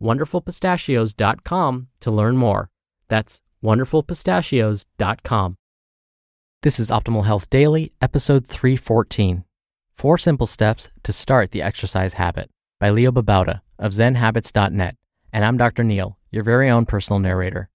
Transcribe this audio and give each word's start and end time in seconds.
wonderfulpistachios.com 0.00 1.88
to 2.00 2.10
learn 2.10 2.36
more. 2.36 2.70
That's 3.08 3.40
wonderfulpistachios.com. 3.62 5.56
This 6.62 6.80
is 6.80 6.90
Optimal 6.90 7.26
Health 7.26 7.50
Daily, 7.50 7.92
episode 8.00 8.46
314 8.46 9.44
Four 9.94 10.18
Simple 10.18 10.46
Steps 10.46 10.90
to 11.02 11.12
Start 11.12 11.50
the 11.50 11.62
Exercise 11.62 12.14
Habit 12.14 12.50
by 12.80 12.90
Leo 12.90 13.12
Babauta 13.12 13.60
of 13.78 13.92
ZenHabits.net. 13.92 14.96
And 15.32 15.44
I'm 15.44 15.56
Dr. 15.56 15.84
Neal, 15.84 16.18
your 16.30 16.42
very 16.42 16.70
own 16.70 16.86
personal 16.86 17.20
narrator. 17.20 17.70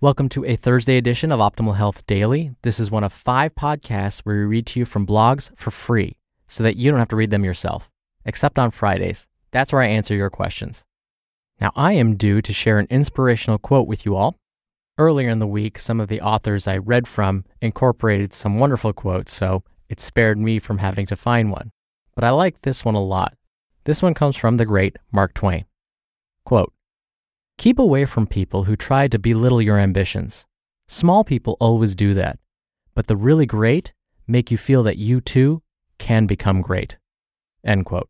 Welcome 0.00 0.28
to 0.30 0.44
a 0.44 0.56
Thursday 0.56 0.96
edition 0.96 1.32
of 1.32 1.40
Optimal 1.40 1.76
Health 1.76 2.06
Daily. 2.06 2.52
This 2.62 2.78
is 2.78 2.90
one 2.90 3.04
of 3.04 3.12
five 3.12 3.54
podcasts 3.54 4.20
where 4.20 4.36
we 4.36 4.44
read 4.44 4.66
to 4.66 4.80
you 4.80 4.84
from 4.84 5.06
blogs 5.06 5.50
for 5.56 5.70
free 5.70 6.16
so 6.48 6.62
that 6.62 6.76
you 6.76 6.90
don't 6.90 7.00
have 7.00 7.08
to 7.08 7.16
read 7.16 7.30
them 7.30 7.44
yourself, 7.44 7.90
except 8.24 8.58
on 8.58 8.70
Fridays. 8.70 9.26
That's 9.52 9.72
where 9.72 9.82
I 9.82 9.86
answer 9.86 10.14
your 10.14 10.30
questions. 10.30 10.84
Now, 11.60 11.72
I 11.74 11.92
am 11.92 12.16
due 12.16 12.42
to 12.42 12.52
share 12.52 12.78
an 12.78 12.86
inspirational 12.90 13.58
quote 13.58 13.88
with 13.88 14.04
you 14.04 14.14
all. 14.14 14.36
Earlier 14.98 15.28
in 15.28 15.38
the 15.38 15.46
week, 15.46 15.78
some 15.78 16.00
of 16.00 16.08
the 16.08 16.20
authors 16.20 16.66
I 16.66 16.76
read 16.78 17.06
from 17.08 17.44
incorporated 17.60 18.32
some 18.34 18.58
wonderful 18.58 18.92
quotes, 18.92 19.34
so 19.34 19.62
it 19.88 20.00
spared 20.00 20.38
me 20.38 20.58
from 20.58 20.78
having 20.78 21.06
to 21.06 21.16
find 21.16 21.50
one. 21.50 21.70
But 22.14 22.24
I 22.24 22.30
like 22.30 22.62
this 22.62 22.84
one 22.84 22.94
a 22.94 23.02
lot. 23.02 23.34
This 23.84 24.02
one 24.02 24.14
comes 24.14 24.36
from 24.36 24.56
the 24.56 24.64
great 24.66 24.96
Mark 25.12 25.34
Twain. 25.34 25.64
Quote 26.44 26.72
Keep 27.58 27.78
away 27.78 28.04
from 28.04 28.26
people 28.26 28.64
who 28.64 28.76
try 28.76 29.08
to 29.08 29.18
belittle 29.18 29.62
your 29.62 29.78
ambitions. 29.78 30.46
Small 30.88 31.24
people 31.24 31.56
always 31.60 31.94
do 31.94 32.14
that, 32.14 32.38
but 32.94 33.06
the 33.06 33.16
really 33.16 33.46
great 33.46 33.92
make 34.26 34.50
you 34.50 34.58
feel 34.58 34.82
that 34.82 34.98
you 34.98 35.20
too 35.20 35.62
can 35.98 36.26
become 36.26 36.60
great. 36.60 36.98
End 37.64 37.84
quote. 37.84 38.08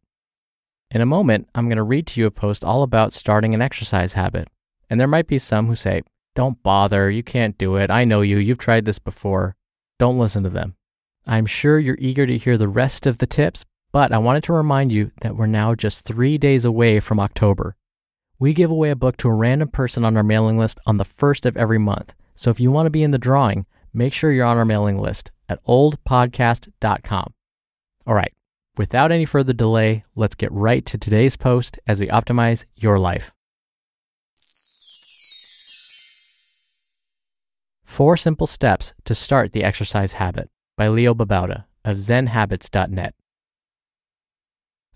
In 0.96 1.02
a 1.02 1.04
moment, 1.04 1.46
I'm 1.54 1.68
going 1.68 1.76
to 1.76 1.82
read 1.82 2.06
to 2.06 2.20
you 2.22 2.26
a 2.26 2.30
post 2.30 2.64
all 2.64 2.82
about 2.82 3.12
starting 3.12 3.52
an 3.52 3.60
exercise 3.60 4.14
habit. 4.14 4.48
And 4.88 4.98
there 4.98 5.06
might 5.06 5.26
be 5.26 5.36
some 5.36 5.66
who 5.66 5.76
say, 5.76 6.00
Don't 6.34 6.62
bother, 6.62 7.10
you 7.10 7.22
can't 7.22 7.58
do 7.58 7.76
it. 7.76 7.90
I 7.90 8.04
know 8.04 8.22
you, 8.22 8.38
you've 8.38 8.56
tried 8.56 8.86
this 8.86 8.98
before. 8.98 9.56
Don't 9.98 10.18
listen 10.18 10.42
to 10.44 10.48
them. 10.48 10.74
I'm 11.26 11.44
sure 11.44 11.78
you're 11.78 11.98
eager 11.98 12.26
to 12.26 12.38
hear 12.38 12.56
the 12.56 12.66
rest 12.66 13.04
of 13.04 13.18
the 13.18 13.26
tips, 13.26 13.66
but 13.92 14.10
I 14.10 14.16
wanted 14.16 14.44
to 14.44 14.54
remind 14.54 14.90
you 14.90 15.10
that 15.20 15.36
we're 15.36 15.44
now 15.44 15.74
just 15.74 16.06
three 16.06 16.38
days 16.38 16.64
away 16.64 16.98
from 16.98 17.20
October. 17.20 17.76
We 18.38 18.54
give 18.54 18.70
away 18.70 18.88
a 18.88 18.96
book 18.96 19.18
to 19.18 19.28
a 19.28 19.34
random 19.34 19.68
person 19.68 20.02
on 20.02 20.16
our 20.16 20.22
mailing 20.22 20.56
list 20.56 20.78
on 20.86 20.96
the 20.96 21.04
first 21.04 21.44
of 21.44 21.58
every 21.58 21.78
month. 21.78 22.14
So 22.36 22.48
if 22.48 22.58
you 22.58 22.70
want 22.70 22.86
to 22.86 22.90
be 22.90 23.02
in 23.02 23.10
the 23.10 23.18
drawing, 23.18 23.66
make 23.92 24.14
sure 24.14 24.32
you're 24.32 24.46
on 24.46 24.56
our 24.56 24.64
mailing 24.64 24.98
list 24.98 25.30
at 25.46 25.62
oldpodcast.com. 25.66 27.34
All 28.06 28.14
right, 28.14 28.32
without 28.76 29.12
any 29.12 29.24
further 29.24 29.52
delay, 29.52 30.04
let's 30.14 30.34
get 30.34 30.52
right 30.52 30.84
to 30.86 30.98
today's 30.98 31.36
post 31.36 31.78
as 31.86 32.00
we 32.00 32.08
optimize 32.08 32.64
your 32.74 32.98
life. 32.98 33.32
Four 37.84 38.16
Simple 38.16 38.46
Steps 38.46 38.92
to 39.04 39.14
Start 39.14 39.52
the 39.52 39.64
Exercise 39.64 40.12
Habit 40.12 40.50
by 40.76 40.88
Leo 40.88 41.14
Babauta 41.14 41.64
of 41.84 41.96
ZenHabits.net. 41.96 43.14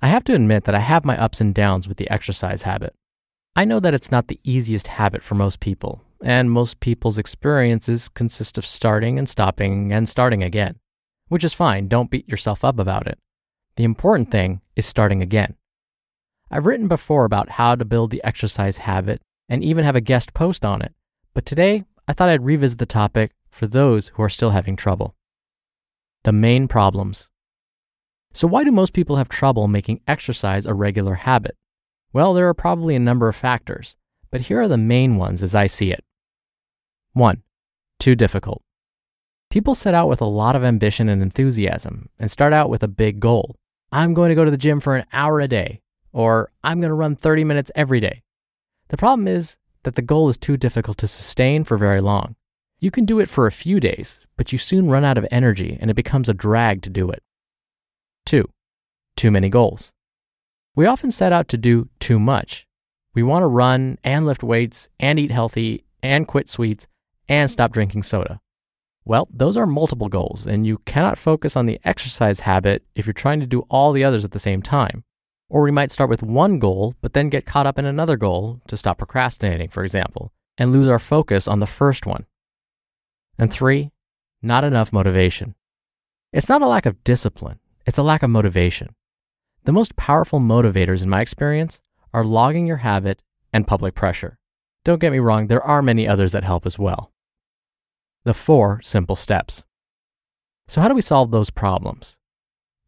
I 0.02 0.08
have 0.08 0.24
to 0.24 0.34
admit 0.34 0.64
that 0.64 0.74
I 0.74 0.80
have 0.80 1.04
my 1.04 1.16
ups 1.18 1.40
and 1.40 1.54
downs 1.54 1.88
with 1.88 1.96
the 1.96 2.10
exercise 2.10 2.62
habit. 2.62 2.94
I 3.56 3.64
know 3.64 3.80
that 3.80 3.94
it's 3.94 4.10
not 4.10 4.28
the 4.28 4.40
easiest 4.44 4.86
habit 4.88 5.22
for 5.22 5.34
most 5.34 5.60
people, 5.60 6.02
and 6.22 6.50
most 6.50 6.80
people's 6.80 7.18
experiences 7.18 8.08
consist 8.08 8.58
of 8.58 8.66
starting 8.66 9.18
and 9.18 9.28
stopping 9.28 9.92
and 9.92 10.08
starting 10.08 10.42
again, 10.42 10.78
which 11.28 11.44
is 11.44 11.54
fine. 11.54 11.88
Don't 11.88 12.10
beat 12.10 12.28
yourself 12.28 12.64
up 12.64 12.78
about 12.78 13.06
it. 13.06 13.18
The 13.76 13.84
important 13.84 14.30
thing 14.30 14.60
is 14.76 14.86
starting 14.86 15.22
again. 15.22 15.56
I've 16.50 16.66
written 16.66 16.88
before 16.88 17.24
about 17.24 17.50
how 17.50 17.76
to 17.76 17.84
build 17.84 18.10
the 18.10 18.22
exercise 18.24 18.78
habit 18.78 19.22
and 19.48 19.62
even 19.62 19.84
have 19.84 19.96
a 19.96 20.00
guest 20.00 20.34
post 20.34 20.64
on 20.64 20.82
it, 20.82 20.92
but 21.32 21.46
today 21.46 21.84
I 22.08 22.12
thought 22.12 22.28
I'd 22.28 22.44
revisit 22.44 22.78
the 22.78 22.86
topic 22.86 23.32
for 23.48 23.66
those 23.66 24.08
who 24.08 24.22
are 24.22 24.28
still 24.28 24.50
having 24.50 24.76
trouble. 24.76 25.14
The 26.24 26.32
main 26.32 26.68
problems. 26.68 27.28
So, 28.32 28.46
why 28.46 28.64
do 28.64 28.70
most 28.70 28.92
people 28.92 29.16
have 29.16 29.28
trouble 29.28 29.66
making 29.68 30.00
exercise 30.06 30.66
a 30.66 30.74
regular 30.74 31.14
habit? 31.14 31.56
Well, 32.12 32.34
there 32.34 32.48
are 32.48 32.54
probably 32.54 32.94
a 32.94 33.00
number 33.00 33.28
of 33.28 33.36
factors, 33.36 33.96
but 34.30 34.42
here 34.42 34.60
are 34.60 34.68
the 34.68 34.76
main 34.76 35.16
ones 35.16 35.42
as 35.42 35.54
I 35.54 35.66
see 35.66 35.92
it. 35.92 36.04
1. 37.12 37.42
Too 37.98 38.14
difficult. 38.14 38.62
People 39.50 39.74
set 39.74 39.94
out 39.94 40.08
with 40.08 40.20
a 40.20 40.26
lot 40.26 40.54
of 40.54 40.62
ambition 40.62 41.08
and 41.08 41.20
enthusiasm 41.20 42.08
and 42.20 42.30
start 42.30 42.52
out 42.52 42.70
with 42.70 42.84
a 42.84 42.88
big 42.88 43.18
goal. 43.18 43.56
I'm 43.90 44.14
going 44.14 44.28
to 44.28 44.36
go 44.36 44.44
to 44.44 44.50
the 44.50 44.56
gym 44.56 44.78
for 44.78 44.94
an 44.94 45.06
hour 45.12 45.40
a 45.40 45.48
day, 45.48 45.80
or 46.12 46.52
I'm 46.62 46.80
going 46.80 46.90
to 46.90 46.94
run 46.94 47.16
30 47.16 47.42
minutes 47.42 47.72
every 47.74 47.98
day. 47.98 48.22
The 48.88 48.96
problem 48.96 49.26
is 49.26 49.56
that 49.82 49.96
the 49.96 50.02
goal 50.02 50.28
is 50.28 50.36
too 50.36 50.56
difficult 50.56 50.98
to 50.98 51.08
sustain 51.08 51.64
for 51.64 51.76
very 51.76 52.00
long. 52.00 52.36
You 52.78 52.92
can 52.92 53.04
do 53.04 53.18
it 53.18 53.28
for 53.28 53.48
a 53.48 53.52
few 53.52 53.80
days, 53.80 54.20
but 54.36 54.52
you 54.52 54.58
soon 54.58 54.88
run 54.88 55.04
out 55.04 55.18
of 55.18 55.26
energy 55.32 55.76
and 55.80 55.90
it 55.90 55.94
becomes 55.94 56.28
a 56.28 56.34
drag 56.34 56.82
to 56.82 56.90
do 56.90 57.10
it. 57.10 57.20
2. 58.26 58.48
Too 59.16 59.30
many 59.32 59.48
goals. 59.48 59.90
We 60.76 60.86
often 60.86 61.10
set 61.10 61.32
out 61.32 61.48
to 61.48 61.56
do 61.56 61.88
too 61.98 62.20
much. 62.20 62.68
We 63.14 63.24
want 63.24 63.42
to 63.42 63.48
run 63.48 63.98
and 64.04 64.26
lift 64.26 64.44
weights 64.44 64.88
and 65.00 65.18
eat 65.18 65.32
healthy 65.32 65.82
and 66.04 66.28
quit 66.28 66.48
sweets 66.48 66.86
and 67.28 67.50
stop 67.50 67.72
drinking 67.72 68.04
soda. 68.04 68.40
Well, 69.04 69.28
those 69.32 69.56
are 69.56 69.66
multiple 69.66 70.08
goals, 70.08 70.46
and 70.46 70.66
you 70.66 70.78
cannot 70.84 71.18
focus 71.18 71.56
on 71.56 71.66
the 71.66 71.80
exercise 71.84 72.40
habit 72.40 72.84
if 72.94 73.06
you're 73.06 73.14
trying 73.14 73.40
to 73.40 73.46
do 73.46 73.66
all 73.70 73.92
the 73.92 74.04
others 74.04 74.24
at 74.24 74.32
the 74.32 74.38
same 74.38 74.62
time. 74.62 75.04
Or 75.48 75.62
we 75.62 75.70
might 75.70 75.90
start 75.90 76.10
with 76.10 76.22
one 76.22 76.58
goal, 76.58 76.94
but 77.00 77.12
then 77.12 77.28
get 77.28 77.46
caught 77.46 77.66
up 77.66 77.78
in 77.78 77.84
another 77.84 78.16
goal 78.16 78.60
to 78.68 78.76
stop 78.76 78.98
procrastinating, 78.98 79.68
for 79.68 79.82
example, 79.82 80.32
and 80.58 80.72
lose 80.72 80.88
our 80.88 80.98
focus 80.98 81.48
on 81.48 81.60
the 81.60 81.66
first 81.66 82.06
one. 82.06 82.26
And 83.38 83.50
three, 83.50 83.90
not 84.42 84.64
enough 84.64 84.92
motivation. 84.92 85.54
It's 86.32 86.48
not 86.48 86.62
a 86.62 86.66
lack 86.66 86.86
of 86.86 87.02
discipline, 87.02 87.58
it's 87.86 87.98
a 87.98 88.02
lack 88.02 88.22
of 88.22 88.30
motivation. 88.30 88.94
The 89.64 89.72
most 89.72 89.96
powerful 89.96 90.38
motivators, 90.40 91.02
in 91.02 91.08
my 91.08 91.20
experience, 91.20 91.80
are 92.14 92.24
logging 92.24 92.66
your 92.66 92.78
habit 92.78 93.22
and 93.52 93.66
public 93.66 93.94
pressure. 93.94 94.38
Don't 94.84 95.00
get 95.00 95.12
me 95.12 95.18
wrong, 95.18 95.48
there 95.48 95.62
are 95.62 95.82
many 95.82 96.06
others 96.06 96.32
that 96.32 96.44
help 96.44 96.64
as 96.64 96.78
well. 96.78 97.12
The 98.24 98.34
four 98.34 98.82
simple 98.82 99.16
steps. 99.16 99.64
So, 100.68 100.80
how 100.80 100.88
do 100.88 100.94
we 100.94 101.00
solve 101.00 101.30
those 101.30 101.48
problems? 101.48 102.18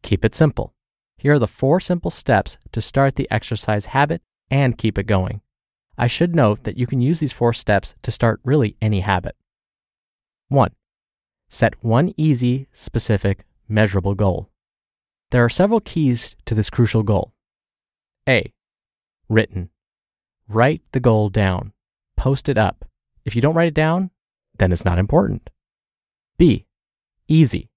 Keep 0.02 0.24
it 0.26 0.34
simple. 0.34 0.74
Here 1.16 1.34
are 1.34 1.38
the 1.38 1.46
four 1.46 1.80
simple 1.80 2.10
steps 2.10 2.58
to 2.72 2.80
start 2.80 3.16
the 3.16 3.30
exercise 3.30 3.86
habit 3.86 4.20
and 4.50 4.76
keep 4.76 4.98
it 4.98 5.06
going. 5.06 5.40
I 5.96 6.06
should 6.06 6.34
note 6.34 6.64
that 6.64 6.76
you 6.76 6.86
can 6.86 7.00
use 7.00 7.18
these 7.18 7.32
four 7.32 7.54
steps 7.54 7.94
to 8.02 8.10
start 8.10 8.40
really 8.44 8.76
any 8.82 9.00
habit. 9.00 9.36
1. 10.48 10.70
Set 11.48 11.82
one 11.82 12.12
easy, 12.16 12.68
specific, 12.72 13.44
measurable 13.68 14.14
goal. 14.14 14.50
There 15.30 15.44
are 15.44 15.48
several 15.48 15.80
keys 15.80 16.36
to 16.44 16.54
this 16.54 16.68
crucial 16.68 17.02
goal. 17.02 17.32
A. 18.28 18.52
Written. 19.30 19.70
Write 20.46 20.82
the 20.92 21.00
goal 21.00 21.30
down. 21.30 21.72
Post 22.18 22.50
it 22.50 22.58
up. 22.58 22.84
If 23.24 23.34
you 23.34 23.40
don't 23.40 23.54
write 23.54 23.68
it 23.68 23.74
down, 23.74 24.10
then 24.58 24.72
it's 24.72 24.84
not 24.84 24.98
important. 24.98 25.50
B. 26.38 26.66
Easy. 27.28 27.70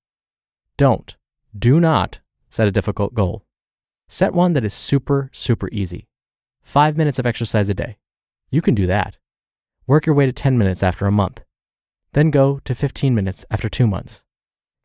Don't, 0.77 1.16
do 1.57 1.80
not 1.80 2.19
set 2.50 2.68
a 2.68 2.72
difficult 2.72 3.13
goal. 3.13 3.45
Set 4.07 4.33
one 4.33 4.54
that 4.54 4.66
is 4.66 4.74
super, 4.74 5.30
super 5.33 5.69
easy. 5.72 6.07
Five 6.62 6.98
minutes 6.98 7.19
of 7.19 7.25
exercise 7.25 7.69
a 7.69 7.74
day. 7.74 7.98
You 8.50 8.62
can 8.62 8.75
do 8.75 8.88
that. 8.88 9.18
Work 9.88 10.06
your 10.06 10.16
way 10.16 10.25
to 10.25 10.33
10 10.33 10.57
minutes 10.57 10.83
after 10.83 11.06
a 11.06 11.12
month. 11.12 11.44
Then 12.13 12.31
go 12.31 12.60
to 12.66 12.74
15 12.74 13.13
minutes 13.13 13.45
after 13.51 13.69
two 13.69 13.88
months. 13.88 14.24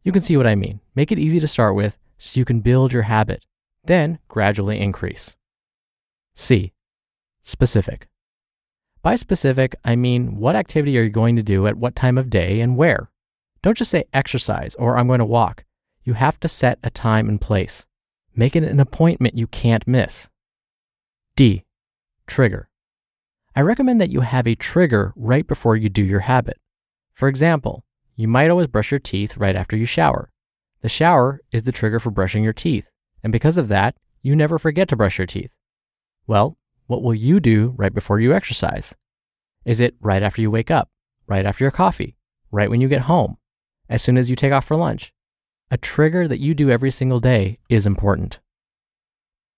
You 0.02 0.12
can 0.12 0.22
see 0.22 0.36
what 0.36 0.46
I 0.46 0.54
mean. 0.54 0.80
Make 0.94 1.12
it 1.12 1.18
easy 1.18 1.40
to 1.40 1.46
start 1.46 1.74
with 1.74 1.98
so 2.18 2.38
you 2.38 2.44
can 2.44 2.60
build 2.60 2.92
your 2.92 3.04
habit, 3.04 3.46
then 3.84 4.18
gradually 4.28 4.78
increase. 4.78 5.36
C. 6.34 6.72
Specific. 7.40 8.09
By 9.02 9.14
specific, 9.14 9.74
I 9.84 9.96
mean 9.96 10.36
what 10.36 10.56
activity 10.56 10.98
are 10.98 11.02
you 11.02 11.10
going 11.10 11.36
to 11.36 11.42
do 11.42 11.66
at 11.66 11.76
what 11.76 11.96
time 11.96 12.18
of 12.18 12.28
day 12.28 12.60
and 12.60 12.76
where? 12.76 13.10
Don't 13.62 13.76
just 13.76 13.90
say 13.90 14.04
exercise 14.12 14.74
or 14.74 14.96
I'm 14.96 15.06
going 15.06 15.20
to 15.20 15.24
walk. 15.24 15.64
You 16.02 16.14
have 16.14 16.38
to 16.40 16.48
set 16.48 16.78
a 16.82 16.90
time 16.90 17.28
and 17.28 17.40
place. 17.40 17.86
Make 18.34 18.54
it 18.54 18.62
an 18.62 18.80
appointment 18.80 19.38
you 19.38 19.46
can't 19.46 19.86
miss. 19.88 20.28
D. 21.34 21.64
Trigger. 22.26 22.68
I 23.56 23.62
recommend 23.62 24.00
that 24.00 24.10
you 24.10 24.20
have 24.20 24.46
a 24.46 24.54
trigger 24.54 25.12
right 25.16 25.46
before 25.46 25.76
you 25.76 25.88
do 25.88 26.02
your 26.02 26.20
habit. 26.20 26.58
For 27.14 27.26
example, 27.26 27.84
you 28.16 28.28
might 28.28 28.50
always 28.50 28.68
brush 28.68 28.90
your 28.90 29.00
teeth 29.00 29.36
right 29.36 29.56
after 29.56 29.76
you 29.76 29.86
shower. 29.86 30.30
The 30.82 30.88
shower 30.88 31.40
is 31.52 31.64
the 31.64 31.72
trigger 31.72 31.98
for 31.98 32.10
brushing 32.10 32.44
your 32.44 32.52
teeth, 32.52 32.90
and 33.22 33.32
because 33.32 33.56
of 33.56 33.68
that, 33.68 33.96
you 34.22 34.36
never 34.36 34.58
forget 34.58 34.88
to 34.88 34.96
brush 34.96 35.18
your 35.18 35.26
teeth. 35.26 35.50
Well, 36.26 36.56
what 36.90 37.04
will 37.04 37.14
you 37.14 37.38
do 37.38 37.72
right 37.76 37.94
before 37.94 38.18
you 38.18 38.34
exercise? 38.34 38.96
Is 39.64 39.78
it 39.78 39.94
right 40.00 40.24
after 40.24 40.42
you 40.42 40.50
wake 40.50 40.72
up, 40.72 40.88
right 41.28 41.46
after 41.46 41.62
your 41.62 41.70
coffee, 41.70 42.16
right 42.50 42.68
when 42.68 42.80
you 42.80 42.88
get 42.88 43.02
home, 43.02 43.36
as 43.88 44.02
soon 44.02 44.18
as 44.18 44.28
you 44.28 44.34
take 44.34 44.52
off 44.52 44.64
for 44.64 44.74
lunch? 44.74 45.12
A 45.70 45.76
trigger 45.76 46.26
that 46.26 46.40
you 46.40 46.52
do 46.52 46.68
every 46.68 46.90
single 46.90 47.20
day 47.20 47.58
is 47.68 47.86
important. 47.86 48.40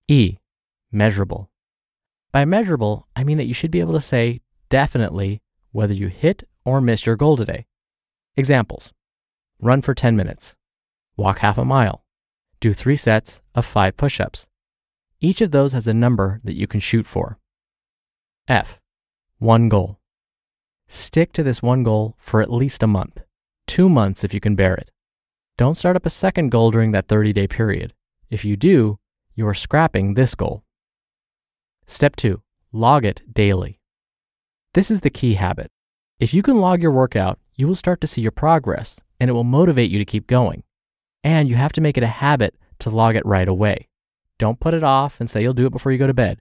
E. 0.09 0.37
Measurable. 0.91 1.51
By 2.33 2.45
measurable, 2.45 3.09
I 3.17 3.25
mean 3.25 3.39
that 3.39 3.47
you 3.47 3.55
should 3.55 3.71
be 3.71 3.81
able 3.81 3.95
to 3.95 4.01
say 4.03 4.43
definitely 4.69 5.41
whether 5.71 5.95
you 5.95 6.09
hit 6.09 6.47
or 6.67 6.83
miss 6.83 7.07
your 7.07 7.17
goal 7.17 7.39
today. 7.39 7.65
Examples 8.37 8.93
run 9.59 9.81
for 9.81 9.95
10 9.95 10.17
minutes, 10.17 10.55
walk 11.17 11.39
half 11.39 11.57
a 11.57 11.65
mile, 11.65 12.05
do 12.61 12.75
three 12.75 12.97
sets 12.97 13.41
of 13.55 13.65
five 13.65 13.97
push 13.97 14.21
ups. 14.21 14.49
Each 15.25 15.41
of 15.41 15.53
those 15.53 15.73
has 15.73 15.87
a 15.87 15.95
number 15.95 16.41
that 16.43 16.57
you 16.57 16.67
can 16.67 16.81
shoot 16.81 17.07
for. 17.07 17.39
F. 18.49 18.81
One 19.39 19.69
goal. 19.69 20.01
Stick 20.89 21.33
to 21.35 21.45
this 21.45 21.63
one 21.63 21.85
goal 21.85 22.17
for 22.19 22.43
at 22.43 22.53
least 22.53 22.83
a 22.83 22.89
month, 22.89 23.23
two 23.69 23.89
months 23.89 24.25
if 24.25 24.35
you 24.35 24.41
can 24.41 24.57
bear 24.57 24.75
it. 24.75 24.91
Don't 25.57 25.77
start 25.77 25.95
up 25.95 26.05
a 26.05 26.11
second 26.11 26.51
goal 26.51 26.73
during 26.73 26.91
that 26.91 27.07
30 27.07 27.33
day 27.33 27.47
period. 27.47 27.95
If 28.31 28.45
you 28.45 28.57
do, 28.57 28.99
you 29.37 29.47
are 29.47 29.55
scrapping 29.55 30.15
this 30.15 30.35
goal. 30.35 30.65
Step 31.87 32.17
two, 32.17 32.43
log 32.73 33.05
it 33.05 33.23
daily. 33.33 33.79
This 34.75 34.91
is 34.91 35.03
the 35.03 35.11
key 35.11 35.35
habit. 35.35 35.71
If 36.19 36.35
you 36.35 36.43
can 36.43 36.59
log 36.59 36.83
your 36.83 36.91
workout, 36.91 37.39
you 37.55 37.69
will 37.69 37.77
start 37.77 38.01
to 38.01 38.09
see 38.09 38.23
your 38.23 38.33
progress 38.33 38.99
and 39.21 39.31
it 39.31 39.35
will 39.35 39.45
motivate 39.45 39.91
you 39.93 40.01
to 40.01 40.05
keep 40.05 40.27
going. 40.27 40.65
And 41.23 41.49
you 41.49 41.55
have 41.55 41.73
to 41.75 41.81
make 41.81 41.97
it 41.97 42.03
a 42.03 42.09
habit 42.09 42.57
to 42.81 42.91
log 42.91 43.15
it 43.15 43.25
right 43.25 43.47
away. 43.47 43.89
Don't 44.43 44.59
put 44.59 44.75
it 44.75 44.83
off 44.83 45.21
and 45.21 45.31
say 45.31 45.41
you'll 45.41 45.55
do 45.55 45.67
it 45.67 45.73
before 45.73 45.93
you 45.93 45.99
go 45.99 46.09
to 46.09 46.13
bed. 46.13 46.41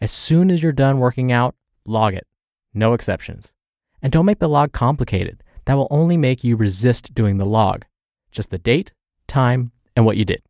As 0.00 0.10
soon 0.10 0.50
as 0.50 0.62
you're 0.62 0.72
done 0.72 1.00
working 1.00 1.30
out, 1.30 1.54
log 1.84 2.14
it. 2.14 2.26
No 2.72 2.94
exceptions. 2.94 3.52
And 4.00 4.10
don't 4.10 4.24
make 4.24 4.38
the 4.38 4.48
log 4.48 4.72
complicated. 4.72 5.42
That 5.66 5.74
will 5.74 5.86
only 5.90 6.16
make 6.16 6.42
you 6.42 6.56
resist 6.56 7.14
doing 7.14 7.36
the 7.36 7.44
log. 7.44 7.84
Just 8.30 8.48
the 8.48 8.56
date, 8.56 8.94
time, 9.26 9.70
and 9.94 10.06
what 10.06 10.16
you 10.16 10.24
did. 10.24 10.40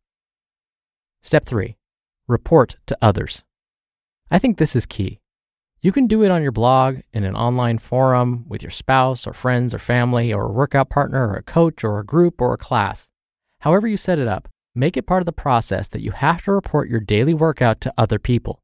Step 1.21 1.45
three, 1.45 1.75
report 2.25 2.77
to 2.85 2.97
others. 3.01 3.43
I 4.31 4.39
think 4.39 4.57
this 4.57 4.73
is 4.73 4.85
key. 4.85 5.19
You 5.81 5.91
can 5.91 6.07
do 6.07 6.23
it 6.23 6.31
on 6.31 6.41
your 6.41 6.53
blog, 6.53 6.99
in 7.11 7.25
an 7.25 7.35
online 7.35 7.79
forum, 7.79 8.45
with 8.47 8.63
your 8.63 8.71
spouse 8.71 9.27
or 9.27 9.33
friends 9.33 9.73
or 9.73 9.79
family, 9.79 10.31
or 10.31 10.45
a 10.45 10.53
workout 10.53 10.89
partner, 10.89 11.27
or 11.27 11.35
a 11.35 11.43
coach, 11.43 11.83
or 11.83 11.99
a 11.99 12.05
group, 12.05 12.39
or 12.39 12.53
a 12.53 12.57
class. 12.57 13.11
However, 13.59 13.89
you 13.89 13.97
set 13.97 14.19
it 14.19 14.27
up, 14.29 14.47
make 14.75 14.97
it 14.97 15.05
part 15.05 15.21
of 15.21 15.25
the 15.25 15.31
process 15.31 15.87
that 15.89 16.01
you 16.01 16.11
have 16.11 16.41
to 16.43 16.51
report 16.51 16.89
your 16.89 16.99
daily 16.99 17.33
workout 17.33 17.79
to 17.81 17.93
other 17.97 18.19
people. 18.19 18.59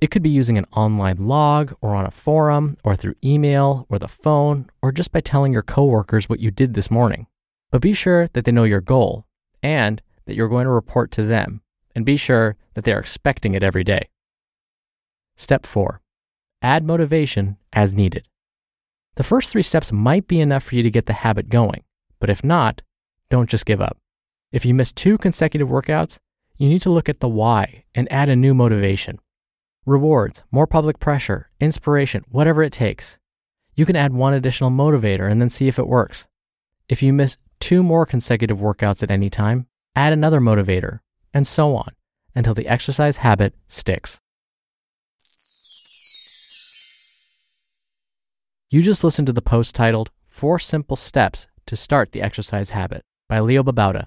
It 0.00 0.10
could 0.10 0.22
be 0.22 0.30
using 0.30 0.58
an 0.58 0.66
online 0.72 1.28
log, 1.28 1.74
or 1.80 1.94
on 1.94 2.04
a 2.04 2.10
forum, 2.10 2.76
or 2.82 2.96
through 2.96 3.14
email, 3.24 3.86
or 3.88 3.98
the 3.98 4.08
phone, 4.08 4.68
or 4.82 4.90
just 4.90 5.12
by 5.12 5.20
telling 5.20 5.52
your 5.52 5.62
coworkers 5.62 6.28
what 6.28 6.40
you 6.40 6.50
did 6.50 6.74
this 6.74 6.90
morning. 6.90 7.28
But 7.70 7.82
be 7.82 7.92
sure 7.92 8.28
that 8.32 8.44
they 8.44 8.52
know 8.52 8.64
your 8.64 8.80
goal 8.80 9.26
and 9.62 10.02
that 10.26 10.34
you're 10.34 10.48
going 10.48 10.64
to 10.64 10.70
report 10.70 11.10
to 11.12 11.22
them, 11.22 11.62
and 11.94 12.04
be 12.04 12.16
sure 12.16 12.56
that 12.74 12.84
they 12.84 12.92
are 12.92 13.00
expecting 13.00 13.54
it 13.54 13.62
every 13.62 13.84
day. 13.84 14.08
Step 15.36 15.64
4 15.64 16.00
Add 16.60 16.84
motivation 16.84 17.56
as 17.72 17.92
needed. 17.92 18.28
The 19.14 19.22
first 19.24 19.52
three 19.52 19.62
steps 19.62 19.92
might 19.92 20.26
be 20.26 20.40
enough 20.40 20.64
for 20.64 20.74
you 20.74 20.82
to 20.82 20.90
get 20.90 21.06
the 21.06 21.12
habit 21.12 21.48
going, 21.48 21.84
but 22.18 22.30
if 22.30 22.42
not, 22.42 22.82
don't 23.30 23.48
just 23.48 23.66
give 23.66 23.80
up. 23.80 23.96
If 24.54 24.64
you 24.64 24.72
miss 24.72 24.92
two 24.92 25.18
consecutive 25.18 25.66
workouts, 25.66 26.18
you 26.56 26.68
need 26.68 26.82
to 26.82 26.90
look 26.90 27.08
at 27.08 27.18
the 27.18 27.28
why 27.28 27.86
and 27.92 28.06
add 28.12 28.28
a 28.28 28.36
new 28.36 28.54
motivation. 28.54 29.18
Rewards, 29.84 30.44
more 30.52 30.68
public 30.68 31.00
pressure, 31.00 31.50
inspiration, 31.58 32.22
whatever 32.28 32.62
it 32.62 32.72
takes. 32.72 33.18
You 33.74 33.84
can 33.84 33.96
add 33.96 34.12
one 34.12 34.32
additional 34.32 34.70
motivator 34.70 35.28
and 35.28 35.40
then 35.40 35.50
see 35.50 35.66
if 35.66 35.76
it 35.76 35.88
works. 35.88 36.28
If 36.88 37.02
you 37.02 37.12
miss 37.12 37.36
two 37.58 37.82
more 37.82 38.06
consecutive 38.06 38.58
workouts 38.58 39.02
at 39.02 39.10
any 39.10 39.28
time, 39.28 39.66
add 39.96 40.12
another 40.12 40.38
motivator, 40.38 41.00
and 41.32 41.48
so 41.48 41.74
on 41.74 41.90
until 42.36 42.54
the 42.54 42.68
exercise 42.68 43.16
habit 43.16 43.56
sticks. 43.66 44.20
You 48.70 48.82
just 48.82 49.02
listened 49.02 49.26
to 49.26 49.32
the 49.32 49.42
post 49.42 49.74
titled 49.74 50.12
Four 50.28 50.60
Simple 50.60 50.94
Steps 50.94 51.48
to 51.66 51.74
Start 51.74 52.12
the 52.12 52.22
Exercise 52.22 52.70
Habit 52.70 53.02
by 53.28 53.40
Leo 53.40 53.64
Babauta 53.64 54.06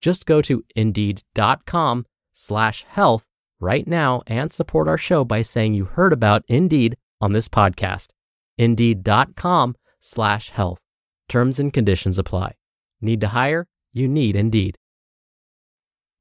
Just 0.00 0.26
go 0.26 0.40
to 0.42 0.64
indeed.com 0.74 2.06
slash 2.32 2.84
health 2.88 3.26
right 3.60 3.86
now 3.86 4.22
and 4.26 4.50
support 4.50 4.88
our 4.88 4.98
show 4.98 5.24
by 5.24 5.42
saying 5.42 5.74
you 5.74 5.84
heard 5.84 6.12
about 6.12 6.44
Indeed 6.48 6.96
on 7.20 7.32
this 7.32 7.48
podcast. 7.48 8.08
Indeed.com 8.56 9.76
slash 10.00 10.50
health. 10.50 10.80
Terms 11.28 11.60
and 11.60 11.72
conditions 11.72 12.18
apply. 12.18 12.54
Need 13.00 13.20
to 13.20 13.28
hire? 13.28 13.66
You 13.92 14.08
need 14.08 14.36
Indeed. 14.36 14.76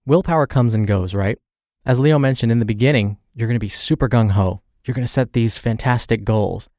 Willpower 0.06 0.48
comes 0.48 0.74
and 0.74 0.88
goes, 0.88 1.14
right? 1.14 1.38
As 1.86 2.00
Leo 2.00 2.20
mentioned 2.20 2.52
in 2.52 2.60
the 2.60 2.66
beginning, 2.66 3.18
you're 3.34 3.48
going 3.48 3.56
to 3.56 3.60
be 3.60 3.70
super 3.70 4.10
gung 4.10 4.32
ho. 4.32 4.62
You're 4.86 4.96
going 4.96 5.06
to 5.06 5.12
set 5.12 5.34
these 5.34 5.58
fantastic 5.58 6.24
goals. 6.24 6.70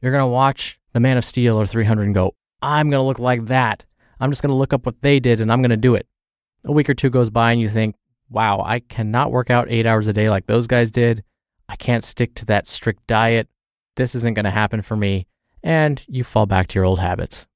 You're 0.00 0.12
going 0.12 0.22
to 0.22 0.26
watch 0.26 0.80
The 0.92 1.00
Man 1.00 1.16
of 1.16 1.24
Steel 1.24 1.60
or 1.60 1.66
300 1.66 2.04
and 2.04 2.14
go, 2.14 2.34
I'm 2.62 2.90
going 2.90 3.00
to 3.00 3.06
look 3.06 3.18
like 3.18 3.46
that. 3.46 3.84
I'm 4.18 4.30
just 4.30 4.42
going 4.42 4.50
to 4.50 4.56
look 4.56 4.72
up 4.72 4.86
what 4.86 5.02
they 5.02 5.20
did 5.20 5.40
and 5.40 5.52
I'm 5.52 5.60
going 5.60 5.70
to 5.70 5.76
do 5.76 5.94
it. 5.94 6.06
A 6.64 6.72
week 6.72 6.88
or 6.90 6.94
two 6.94 7.10
goes 7.10 7.30
by 7.30 7.52
and 7.52 7.60
you 7.60 7.68
think, 7.68 7.96
wow, 8.28 8.62
I 8.64 8.80
cannot 8.80 9.32
work 9.32 9.50
out 9.50 9.70
eight 9.70 9.86
hours 9.86 10.06
a 10.06 10.12
day 10.12 10.30
like 10.30 10.46
those 10.46 10.66
guys 10.66 10.90
did. 10.90 11.24
I 11.68 11.76
can't 11.76 12.04
stick 12.04 12.34
to 12.36 12.44
that 12.46 12.66
strict 12.66 13.06
diet. 13.06 13.48
This 13.96 14.14
isn't 14.14 14.34
going 14.34 14.44
to 14.44 14.50
happen 14.50 14.82
for 14.82 14.96
me. 14.96 15.26
And 15.62 16.04
you 16.08 16.24
fall 16.24 16.46
back 16.46 16.68
to 16.68 16.78
your 16.78 16.84
old 16.84 17.00
habits. 17.00 17.46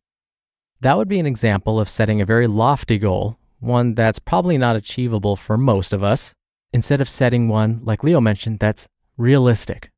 That 0.81 0.97
would 0.97 1.09
be 1.09 1.19
an 1.19 1.27
example 1.27 1.81
of 1.81 1.89
setting 1.89 2.21
a 2.21 2.27
very 2.27 2.47
lofty 2.47 2.99
goal, 2.99 3.39
one 3.61 3.95
that's 3.95 4.19
probably 4.19 4.59
not 4.59 4.77
achievable 4.77 5.37
for 5.37 5.57
most 5.57 5.93
of 5.93 6.03
us, 6.03 6.35
instead 6.73 7.01
of 7.01 7.09
setting 7.09 7.49
one, 7.49 7.81
like 7.83 8.05
Leo 8.05 8.21
mentioned, 8.21 8.59
that's 8.59 8.87
realistic. 9.17 9.91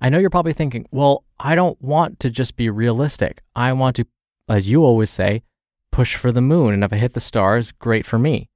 I 0.00 0.08
know 0.08 0.18
you're 0.18 0.30
probably 0.30 0.52
thinking, 0.52 0.86
well, 0.92 1.24
I 1.38 1.54
don't 1.54 1.80
want 1.82 2.20
to 2.20 2.30
just 2.30 2.56
be 2.56 2.70
realistic. 2.70 3.42
I 3.56 3.72
want 3.72 3.96
to 3.96 4.06
as 4.50 4.68
you 4.68 4.84
always 4.84 5.10
say, 5.10 5.42
push 5.92 6.16
for 6.16 6.32
the 6.32 6.40
moon, 6.40 6.74
and 6.74 6.84
if 6.84 6.92
I 6.92 6.96
hit 6.96 7.14
the 7.14 7.20
stars, 7.20 7.72
great 7.72 8.06
for 8.06 8.18
me. 8.18 8.48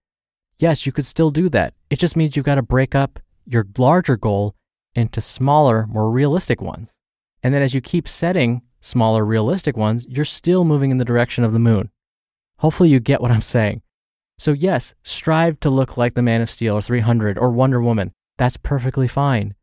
Yes, 0.59 0.87
you 0.87 0.93
could 0.93 1.07
still 1.07 1.31
do 1.31 1.49
that. 1.51 1.75
It 1.91 1.99
just 1.99 2.17
means 2.17 2.37
you've 2.37 2.45
got 2.45 2.55
to 2.57 2.63
break 2.63 2.95
up 2.95 3.19
your 3.47 3.67
larger 3.77 4.17
goal 4.17 4.55
into 4.95 5.21
smaller, 5.21 5.87
more 5.89 6.11
realistic 6.11 6.63
ones. 6.63 6.97
And 7.43 7.53
then 7.53 7.63
as 7.63 7.75
you 7.75 7.81
keep 7.81 8.09
setting 8.09 8.63
smaller, 8.81 9.25
realistic 9.25 9.77
ones, 9.77 10.07
you're 10.09 10.25
still 10.25 10.65
moving 10.65 10.91
in 10.91 10.99
the 10.99 11.05
direction 11.05 11.45
of 11.45 11.53
the 11.53 11.59
moon. 11.59 11.91
Hopefully, 12.59 12.89
you 12.89 13.01
get 13.01 13.21
what 13.21 13.31
I'm 13.31 13.43
saying. 13.43 13.83
So, 14.39 14.53
yes, 14.53 14.95
strive 15.03 15.61
to 15.61 15.71
look 15.71 15.97
like 15.97 16.15
the 16.15 16.23
Man 16.23 16.41
of 16.41 16.51
Steel 16.51 16.77
or 16.77 16.83
300 16.83 17.39
or 17.39 17.51
Wonder 17.51 17.81
Woman. 17.81 18.13
That's 18.39 18.57
perfectly 18.57 19.09
fine. 19.09 19.55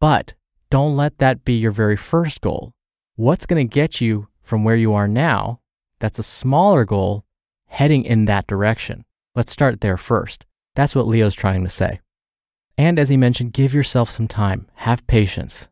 But 0.00 0.34
don't 0.70 0.96
let 0.96 1.18
that 1.18 1.44
be 1.44 1.54
your 1.54 1.70
very 1.70 1.96
first 1.96 2.40
goal. 2.40 2.72
What's 3.14 3.46
going 3.46 3.66
to 3.66 3.72
get 3.72 4.00
you 4.00 4.28
from 4.42 4.64
where 4.64 4.76
you 4.76 4.94
are 4.94 5.08
now? 5.08 5.60
That's 6.00 6.18
a 6.18 6.24
smaller 6.24 6.84
goal 6.84 7.24
heading 7.66 8.04
in 8.04 8.26
that 8.26 8.46
direction. 8.46 9.04
Let's 9.34 9.52
start 9.52 9.80
there 9.80 9.96
first. 9.96 10.44
That's 10.74 10.94
what 10.94 11.06
Leo's 11.06 11.34
trying 11.34 11.64
to 11.64 11.70
say. 11.70 12.00
And 12.78 12.98
as 12.98 13.08
he 13.08 13.16
mentioned, 13.16 13.54
give 13.54 13.72
yourself 13.72 14.10
some 14.10 14.28
time, 14.28 14.66
have 14.74 15.06
patience. 15.06 15.68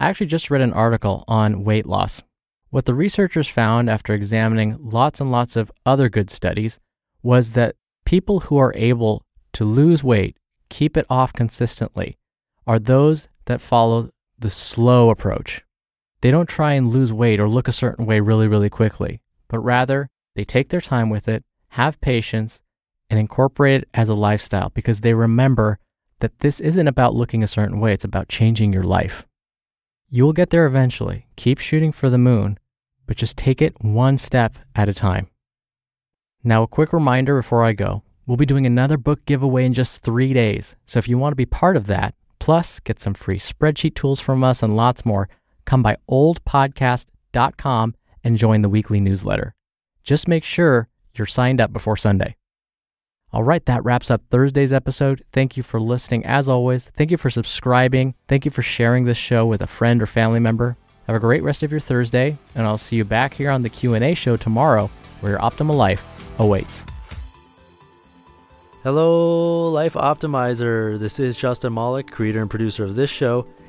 I 0.00 0.08
actually 0.08 0.26
just 0.26 0.50
read 0.50 0.62
an 0.62 0.72
article 0.72 1.24
on 1.28 1.64
weight 1.64 1.86
loss. 1.86 2.22
What 2.70 2.86
the 2.86 2.94
researchers 2.94 3.48
found 3.48 3.88
after 3.88 4.14
examining 4.14 4.76
lots 4.80 5.20
and 5.20 5.30
lots 5.30 5.54
of 5.56 5.70
other 5.86 6.08
good 6.08 6.30
studies 6.30 6.80
was 7.22 7.50
that 7.50 7.76
people 8.04 8.40
who 8.40 8.56
are 8.56 8.72
able 8.74 9.22
to 9.52 9.64
lose 9.64 10.02
weight, 10.02 10.36
keep 10.68 10.96
it 10.96 11.06
off 11.08 11.32
consistently, 11.32 12.18
are 12.66 12.78
those 12.78 13.28
that 13.44 13.60
follow 13.60 14.10
the 14.38 14.50
slow 14.50 15.10
approach. 15.10 15.62
They 16.20 16.30
don't 16.30 16.48
try 16.48 16.72
and 16.72 16.88
lose 16.88 17.12
weight 17.12 17.38
or 17.38 17.48
look 17.48 17.68
a 17.68 17.72
certain 17.72 18.06
way 18.06 18.20
really, 18.20 18.48
really 18.48 18.70
quickly, 18.70 19.20
but 19.54 19.60
rather 19.60 20.10
they 20.34 20.44
take 20.44 20.70
their 20.70 20.80
time 20.80 21.08
with 21.08 21.28
it, 21.28 21.44
have 21.68 22.00
patience, 22.00 22.60
and 23.08 23.20
incorporate 23.20 23.82
it 23.82 23.88
as 23.94 24.08
a 24.08 24.14
lifestyle 24.16 24.70
because 24.70 25.02
they 25.02 25.14
remember 25.14 25.78
that 26.18 26.40
this 26.40 26.58
isn't 26.58 26.88
about 26.88 27.14
looking 27.14 27.40
a 27.40 27.46
certain 27.46 27.78
way, 27.78 27.92
it's 27.92 28.04
about 28.04 28.28
changing 28.28 28.72
your 28.72 28.82
life. 28.82 29.28
You 30.10 30.24
will 30.24 30.32
get 30.32 30.50
there 30.50 30.66
eventually. 30.66 31.28
Keep 31.36 31.60
shooting 31.60 31.92
for 31.92 32.10
the 32.10 32.18
moon, 32.18 32.58
but 33.06 33.16
just 33.16 33.36
take 33.36 33.62
it 33.62 33.76
one 33.80 34.18
step 34.18 34.56
at 34.74 34.88
a 34.88 34.92
time. 34.92 35.28
Now, 36.42 36.64
a 36.64 36.66
quick 36.66 36.92
reminder 36.92 37.36
before 37.36 37.62
I 37.64 37.74
go 37.74 38.02
we'll 38.26 38.36
be 38.36 38.46
doing 38.46 38.66
another 38.66 38.96
book 38.96 39.24
giveaway 39.24 39.66
in 39.66 39.72
just 39.72 40.02
three 40.02 40.32
days. 40.32 40.74
So 40.84 40.98
if 40.98 41.06
you 41.06 41.16
want 41.16 41.30
to 41.30 41.36
be 41.36 41.46
part 41.46 41.76
of 41.76 41.86
that, 41.86 42.16
plus 42.40 42.80
get 42.80 42.98
some 42.98 43.14
free 43.14 43.38
spreadsheet 43.38 43.94
tools 43.94 44.18
from 44.18 44.42
us 44.42 44.64
and 44.64 44.74
lots 44.74 45.06
more, 45.06 45.28
come 45.64 45.80
by 45.80 45.98
oldpodcast.com 46.10 47.94
and 48.24 48.38
join 48.38 48.62
the 48.62 48.68
weekly 48.68 48.98
newsletter. 48.98 49.54
Just 50.02 50.26
make 50.26 50.42
sure 50.42 50.88
you're 51.14 51.26
signed 51.26 51.60
up 51.60 51.72
before 51.72 51.96
Sunday. 51.96 52.36
All 53.32 53.42
right, 53.42 53.64
that 53.66 53.84
wraps 53.84 54.10
up 54.10 54.22
Thursday's 54.30 54.72
episode. 54.72 55.22
Thank 55.32 55.56
you 55.56 55.62
for 55.62 55.80
listening 55.80 56.24
as 56.24 56.48
always. 56.48 56.90
Thank 56.96 57.10
you 57.10 57.16
for 57.16 57.30
subscribing. 57.30 58.14
Thank 58.28 58.44
you 58.44 58.50
for 58.50 58.62
sharing 58.62 59.04
this 59.04 59.16
show 59.16 59.44
with 59.44 59.60
a 59.60 59.66
friend 59.66 60.00
or 60.00 60.06
family 60.06 60.40
member. 60.40 60.76
Have 61.06 61.16
a 61.16 61.20
great 61.20 61.42
rest 61.42 61.62
of 61.62 61.70
your 61.70 61.80
Thursday, 61.80 62.38
and 62.54 62.66
I'll 62.66 62.78
see 62.78 62.96
you 62.96 63.04
back 63.04 63.34
here 63.34 63.50
on 63.50 63.62
the 63.62 63.68
Q&A 63.68 64.14
show 64.14 64.36
tomorrow 64.36 64.88
where 65.20 65.32
your 65.32 65.40
optimal 65.40 65.76
life 65.76 66.04
awaits. 66.38 66.84
Hello, 68.84 69.68
Life 69.70 69.94
Optimizer. 69.94 70.98
This 70.98 71.18
is 71.18 71.36
Justin 71.36 71.74
Malik, 71.74 72.10
creator 72.10 72.40
and 72.40 72.50
producer 72.50 72.84
of 72.84 72.94
this 72.94 73.10
show 73.10 73.46